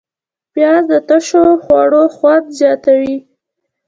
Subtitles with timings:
[0.53, 3.17] پیاز د تشو خوړو خوند زیاتوي